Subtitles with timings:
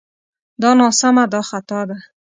[0.61, 1.97] دا ناسمه دا خطا ده